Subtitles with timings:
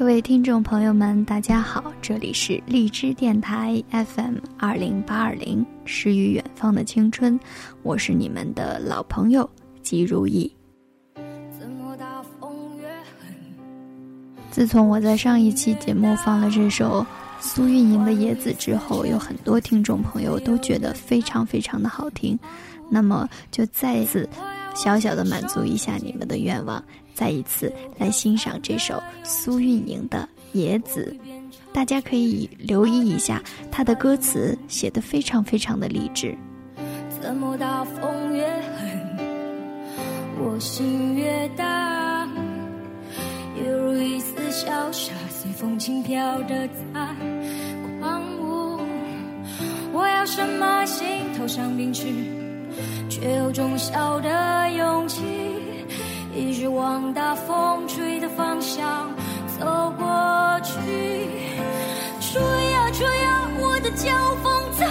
[0.00, 7.38] 各位听众朋友们，大家好，这里是荔枝电台 FM 二零八二零，诗与远方的青春，
[7.82, 9.48] 我是你们的老朋友
[9.82, 10.50] 吉如意。
[14.50, 17.06] 自从我在上一期节目放了这首
[17.38, 22.38] 苏运莹的《野子》之后，有很多听众朋友都觉得非常非常的好听，
[22.88, 24.26] 那么就再次
[24.74, 26.82] 小小的满足一下你们的愿望。
[27.14, 30.28] 再一次来欣赏这首苏运莹的
[30.58, 31.14] 《野子》，
[31.72, 36.34] 大家可以留意一下她的歌词，写的非常非常的励志。
[37.20, 39.18] 怎么大风越狠，
[40.38, 42.26] 我心越大，
[43.62, 47.14] 犹如一丝潇洒，随风轻飘的在
[48.00, 48.80] 狂舞。
[49.92, 51.06] 我要什么心
[51.36, 52.06] 头上冰去，
[53.20, 55.20] 却有种小的勇气。
[56.34, 59.10] 一直往大风吹的方向
[59.58, 60.72] 走过去，
[62.20, 64.08] 吹呀吹呀，我的脚
[64.42, 64.88] 风筝，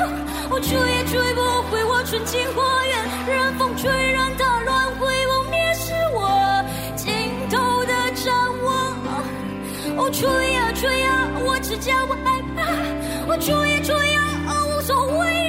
[0.52, 2.94] 我追也追不回我纯净花园，
[3.28, 6.64] 任风吹，任它乱挥，不灭是我
[6.96, 7.10] 尽
[7.50, 8.94] 头的展望。
[9.98, 12.62] 哦，吹呀吹呀，我只叫我害怕，
[13.28, 14.22] 我吹呀吹呀，
[14.68, 15.48] 无所谓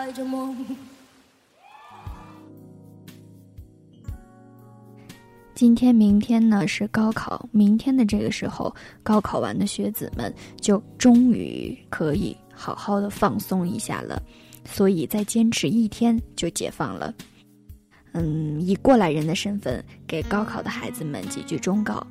[0.00, 0.56] 爱着梦
[5.52, 14.22] 今天、明天呢是高考，明天的这个时候，高考完的学子们就终于可以好好的放松一下了，
[14.64, 17.12] 所以再坚持一天就解放了。
[18.12, 22.06] 嗯，以过来人的身份给高考的孩子们几句忠告：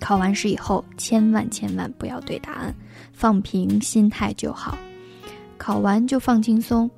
[0.00, 2.74] 考完试以后，千万千万不要对答案，
[3.12, 4.76] 放平心态就好。
[5.62, 6.90] 考完就放轻松。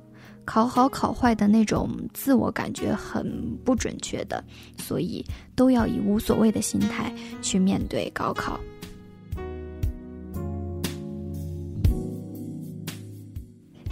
[0.43, 4.43] 考好考坏的那种自我感觉很不准确的，
[4.75, 5.23] 所以
[5.55, 8.59] 都要以无所谓的心态去面对高考。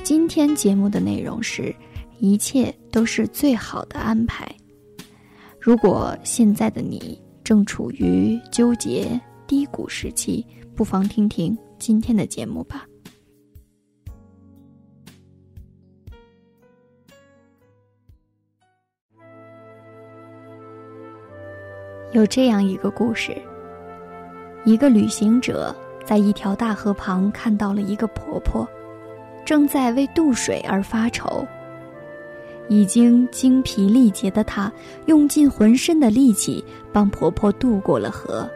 [0.04, 1.74] 今天节目的内容是，
[2.18, 4.52] 一切都是最好的安排。
[5.60, 10.44] 如果现在的你正处于纠结低谷时期，
[10.76, 12.88] 不妨听听今天的节目吧。
[22.14, 23.36] 有这样一个故事：
[24.66, 25.76] 一个旅行者
[26.06, 28.68] 在一条大河旁看到了一个婆婆，
[29.44, 31.44] 正在为渡水而发愁。
[32.68, 34.72] 已经精疲力竭的她，
[35.08, 36.64] 用尽浑身的力气
[36.94, 38.48] 帮婆婆渡过了河。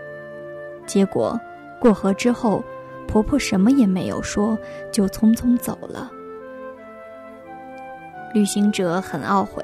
[0.86, 1.38] 结果，
[1.82, 2.64] 过河之后，
[3.08, 4.56] 婆婆什么也没有说，
[4.92, 6.12] 就匆匆走了。
[8.36, 9.64] 旅行者很懊悔，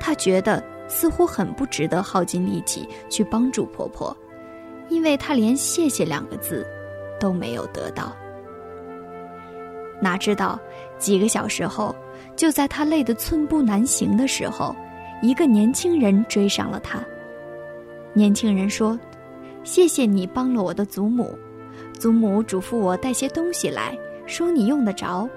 [0.00, 0.60] 他觉得。
[0.90, 4.14] 似乎很不值得耗尽力气去帮助婆婆，
[4.88, 6.66] 因为她连“谢谢”两个字
[7.20, 8.12] 都没有得到。
[10.02, 10.58] 哪知道
[10.98, 11.94] 几个小时后，
[12.34, 14.74] 就在她累得寸步难行的时候，
[15.22, 16.98] 一个年轻人追上了她。
[18.12, 18.98] 年轻人说
[19.62, 21.38] ：“谢谢你帮了我的祖母，
[21.92, 23.96] 祖母嘱咐我带些东西来，
[24.26, 25.28] 说你用得着。”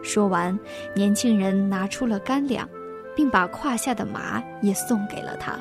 [0.00, 0.56] 说完，
[0.94, 2.68] 年轻人拿出了干粮。
[3.14, 5.58] 并把胯下的马也送给了他。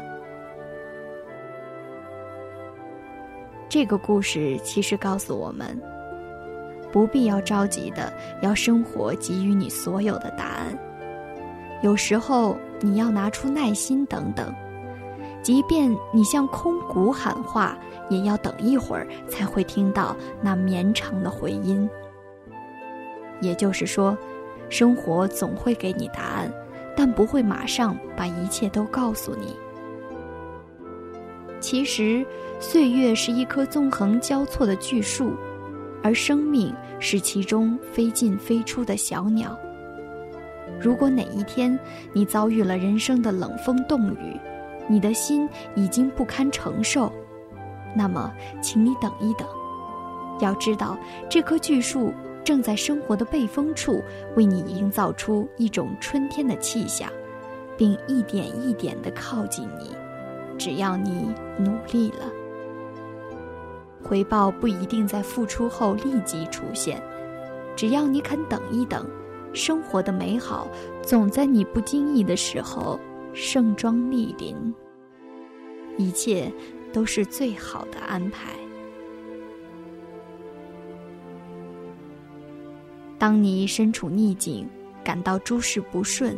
[3.70, 5.80] 这个故事其实告诉我们，
[6.92, 8.12] 不必要着急的
[8.42, 10.78] 要生活给予你所有的答案。
[11.82, 14.54] 有时候你要拿出耐心等等，
[15.42, 17.78] 即便你向空谷喊话，
[18.10, 21.90] 也要等一会儿才会听到那绵长的回音。
[23.40, 24.16] 也就是说，
[24.70, 26.52] 生活总会给你答案，
[26.96, 29.56] 但不会马上把一切都告诉你。
[31.60, 32.26] 其实，
[32.60, 35.34] 岁月是一棵纵横交错的巨树，
[36.02, 39.58] 而生命是其中飞进飞出的小鸟。
[40.80, 41.78] 如果哪一天
[42.14, 44.40] 你遭遇了人生的冷风冻雨，
[44.88, 47.12] 你的心已经不堪承受，
[47.96, 49.48] 那么，请你等一等。
[50.40, 50.98] 要知道，
[51.30, 52.12] 这棵巨树
[52.52, 54.04] 正在生活的背风处
[54.36, 57.10] 为你营造出一种春天的气象，
[57.78, 59.96] 并一点一点地靠近你。
[60.58, 62.26] 只要你努力了，
[64.04, 67.02] 回报不一定在付出后立即出现。
[67.74, 69.10] 只要你肯等一等，
[69.54, 70.68] 生活的美好
[71.02, 73.00] 总在你不经意的时候
[73.32, 74.76] 盛装莅临。
[75.96, 76.52] 一切
[76.92, 78.50] 都是最好的安排。
[83.22, 84.68] 当你身处逆境，
[85.04, 86.36] 感到诸事不顺，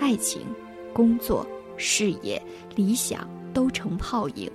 [0.00, 0.42] 爱情、
[0.92, 2.42] 工作、事业、
[2.74, 3.24] 理想。
[3.54, 4.48] 都成泡影。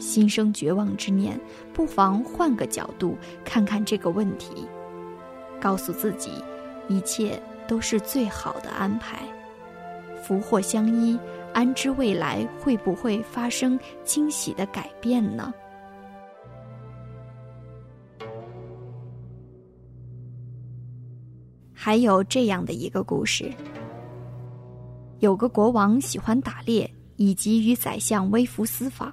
[0.00, 1.38] 心生绝望之念，
[1.72, 4.66] 不妨换个角度看看这个问题，
[5.60, 6.30] 告诉自己，
[6.88, 9.18] 一切都是最好的安排。
[10.24, 11.16] 福祸相依，
[11.52, 15.54] 安知未来会不会发生惊喜的改变呢？
[21.84, 23.52] 还有这样的一个故事：
[25.18, 26.90] 有个国王喜欢打猎。
[27.16, 29.12] 以及与宰相微服私访，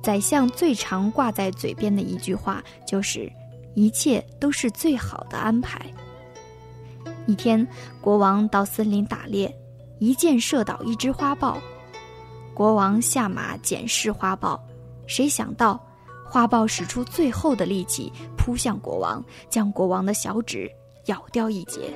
[0.00, 3.28] 宰相最常挂在嘴边的一句话就是
[3.74, 5.84] ：“一切都是最好的安排。”
[7.26, 7.66] 一天，
[8.00, 9.52] 国王到森林打猎，
[9.98, 11.58] 一箭射倒一只花豹。
[12.54, 14.62] 国王下马检视花豹，
[15.08, 15.84] 谁想到
[16.24, 20.70] 花豹使出最后的力气扑向国王，将国王的小指
[21.06, 21.92] 咬掉一截。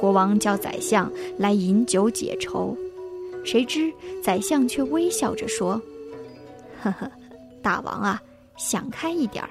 [0.00, 2.76] 国王叫宰相来饮酒解愁。
[3.44, 3.90] 谁知
[4.22, 5.80] 宰相却微笑着说
[6.82, 7.10] ：“呵呵，
[7.62, 8.22] 大王啊，
[8.56, 9.50] 想开一点儿，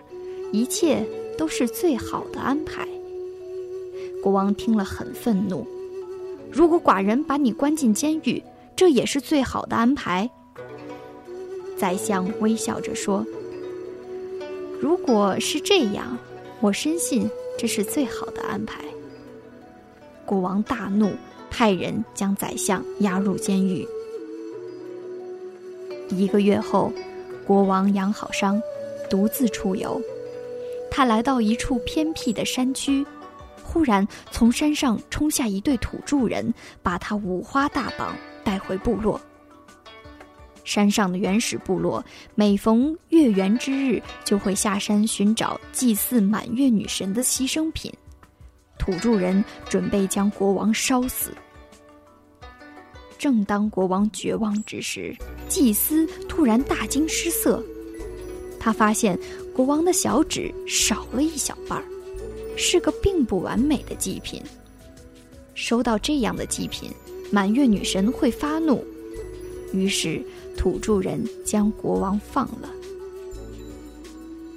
[0.52, 1.04] 一切
[1.38, 2.88] 都是最好的安排。”
[4.22, 5.66] 国王听了很愤怒
[6.52, 8.44] ：“如果寡人把你关进监狱，
[8.76, 10.30] 这也是最好的安排。”
[11.76, 13.26] 宰相微笑着说
[14.80, 16.18] ：“如果是这样，
[16.60, 18.84] 我深信这是最好的安排。”
[20.26, 21.12] 国王大怒。
[21.50, 23.88] 派人将宰相押入监狱。
[26.10, 26.92] 一个月后，
[27.48, 28.62] 国王养好伤，
[29.10, 30.00] 独自出游。
[30.92, 33.04] 他来到一处偏僻的山区，
[33.64, 38.14] 忽然从山上冲下一对土著人，把他五花大绑
[38.44, 39.20] 带回部落。
[40.68, 42.04] 山上的原始部落
[42.36, 47.90] 每逢月圆之日，就会下山寻找祭祀满月女神的牺牲品。
[48.78, 51.32] 土著人准备将国王烧死。
[53.18, 55.16] 正当国王绝望之时，
[55.48, 57.64] 祭司突然大惊失色。
[58.60, 59.18] 他发现
[59.56, 61.86] 国王的小指少了一小半儿，
[62.58, 64.44] 是个并不完美的祭品。
[65.56, 66.92] 收到这样的祭品，
[67.32, 68.86] 满月女神会发怒。
[69.74, 70.22] 于是
[70.58, 72.70] 土著人将国王放了。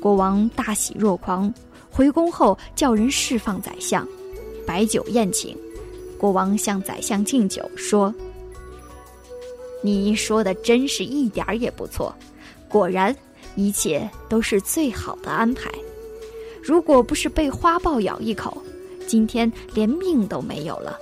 [0.00, 1.52] 国王大喜若狂，
[1.90, 4.06] 回宫后叫人释放宰相。
[4.66, 5.56] 摆酒宴请，
[6.16, 8.14] 国王向宰相敬酒，说
[9.82, 12.14] ：“你说的真是一点儿也不错，
[12.68, 13.14] 果然
[13.56, 15.70] 一切都是最好的安排。
[16.62, 18.56] 如果不是被花豹咬一口，
[19.06, 20.96] 今天连命都没有了。”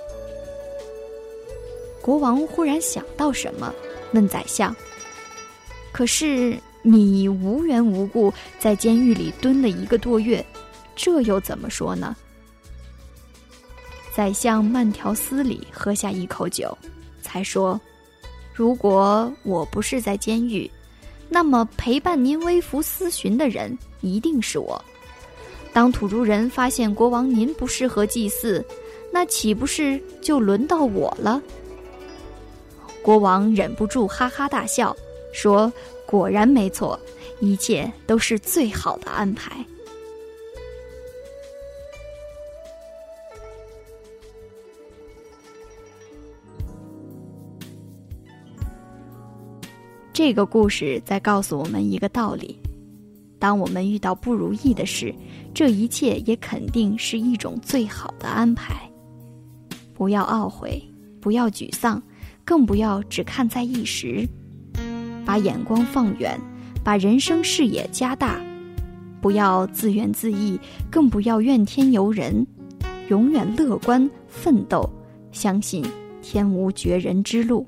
[2.01, 3.71] 国王忽然想到什么，
[4.13, 4.75] 问宰相
[5.91, 10.45] ：“可是你无缘无故在监狱里蹲了一个多月，
[10.95, 12.15] 这又怎么说呢？”
[14.13, 16.77] 宰相慢条斯理喝下一口酒，
[17.21, 17.79] 才说
[18.53, 20.69] ：“如果我不是在监狱，
[21.29, 24.83] 那么陪伴您微服私巡的人一定是我。
[25.71, 28.65] 当土著人发现国王您不适合祭祀，
[29.13, 31.41] 那岂不是就轮到我了？”
[33.01, 34.95] 国王忍不住哈哈大笑，
[35.33, 35.71] 说
[36.05, 36.99] ：“果然没错，
[37.39, 39.65] 一切都是最好的安排。”
[50.11, 52.59] 这个故事在告诉我们一个道理：
[53.39, 55.15] 当我们遇到不如意的事，
[55.53, 58.91] 这一切也肯定是一种最好的安排。
[59.93, 60.83] 不要懊悔，
[61.21, 62.03] 不要沮丧，
[62.49, 64.27] 更不要只看在一时。
[65.23, 66.35] 把眼光放远，
[66.83, 68.41] 把人生视野加大，
[69.21, 72.43] 不要自怨自艾，更不要怨天尤人，
[73.09, 74.89] 永远乐观奋斗，
[75.31, 75.85] 相信
[76.23, 77.67] 天无绝人之路。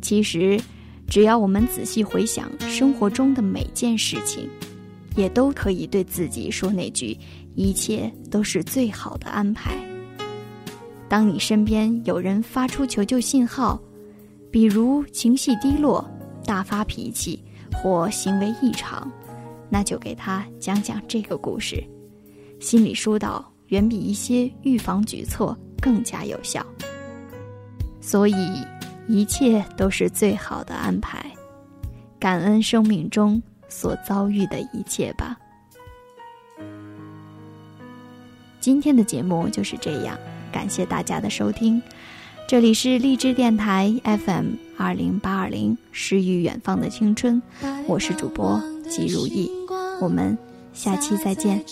[0.00, 0.58] 其实，
[1.06, 4.48] 只要我们仔细回想生活中的每件事情，
[5.14, 7.14] 也都可以对自己说那句
[7.54, 9.76] ：“一切都是最好的安排。”
[11.10, 13.76] 当你身边有人发出求救信号，
[14.48, 16.08] 比如情绪低落、
[16.46, 19.10] 大发脾气或行为异常，
[19.68, 21.82] 那就给他讲讲这个故事，
[22.60, 26.64] 心理疏导远比一些预防举措更加有效。
[28.00, 28.64] 所以，
[29.08, 31.26] 一切都是最好的安排，
[32.20, 35.36] 感恩生命中所遭遇的一切吧。
[38.60, 40.16] 今天的节目就是这样。
[40.52, 41.80] 感谢大家的收听，
[42.48, 47.40] 这里是荔枝电台 FM 二零八二零诗与远方的青春，
[47.86, 49.50] 我是主播吉如意，
[50.00, 50.36] 我们
[50.72, 51.64] 下期再见。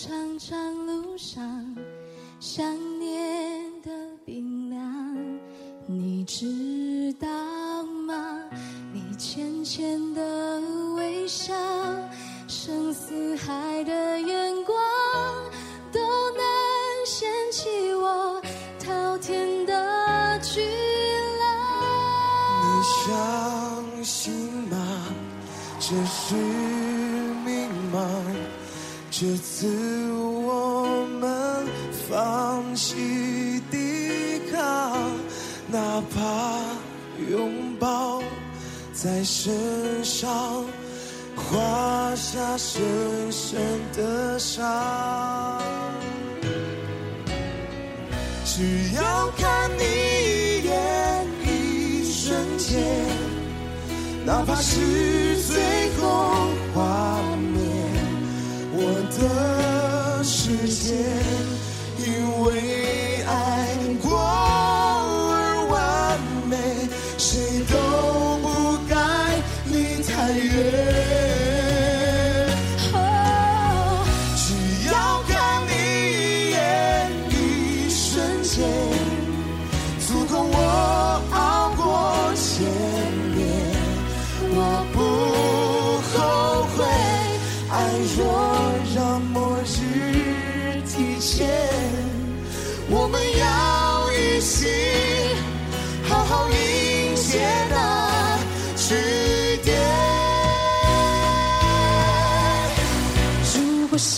[26.27, 26.35] 是
[27.45, 27.97] 迷茫？
[29.09, 29.67] 这次
[30.11, 30.85] 我
[31.19, 31.65] 们
[32.07, 34.59] 放弃抵抗，
[35.67, 36.59] 哪怕
[37.31, 38.21] 拥抱
[38.93, 40.65] 在身上
[41.35, 43.59] 画下深深
[43.95, 45.61] 的伤，
[48.45, 52.79] 只要看你一眼，一瞬间。
[54.25, 55.57] 哪怕是最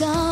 [0.01, 0.30] 相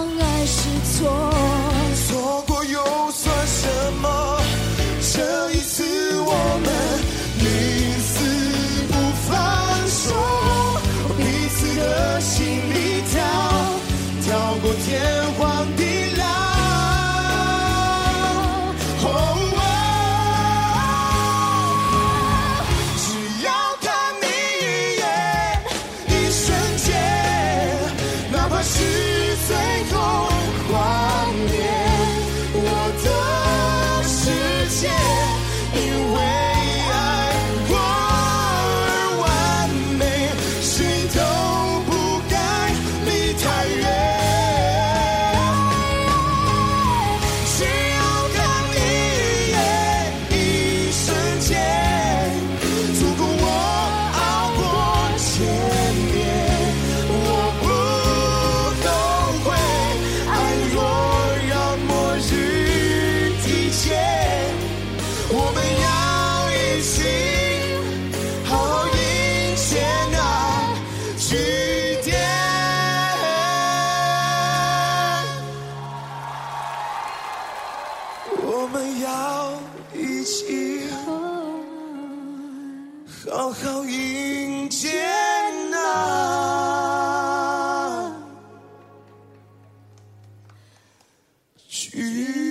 [91.99, 92.48] 那句。